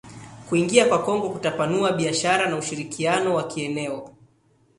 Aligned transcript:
Kuingia 0.49 0.85
kwa 0.89 1.03
Kongo 1.03 1.29
kutapanua 1.29 1.91
biashara 1.91 2.49
na 2.49 2.57
ushirikiano 2.57 3.35
wa 3.35 3.43
kieneo 3.47 4.09